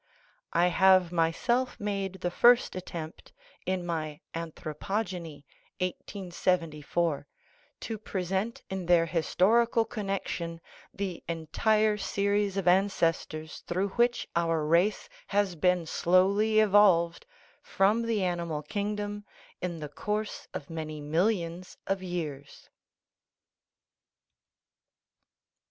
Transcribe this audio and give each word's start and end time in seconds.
I 0.53 0.69
have 0.69 1.11
myself 1.11 1.79
made 1.79 2.21
the 2.21 2.31
first 2.31 2.75
attempt, 2.75 3.33
in 3.67 3.85
my 3.85 4.21
Anthro 4.33 4.73
pogeny 4.73 5.43
(1874), 5.77 7.27
to 7.81 7.97
present 7.99 8.63
in 8.67 8.87
their 8.87 9.05
historical 9.05 9.85
connection 9.85 10.59
the 10.91 11.23
entire 11.27 11.97
series 11.97 12.57
of 12.57 12.67
ancestors 12.67 13.59
through 13.67 13.89
which 13.89 14.27
our 14.35 14.65
race 14.65 15.07
has 15.27 15.55
been 15.55 15.85
slowly 15.85 16.59
evolved 16.59 17.27
from 17.61 18.01
the 18.01 18.23
animal 18.23 18.63
kingdom 18.63 19.23
in 19.61 19.77
the 19.81 19.87
course 19.89 20.47
of 20.51 20.71
many 20.71 20.99
millions 20.99 21.77
of 21.85 22.01
years. 22.01 22.71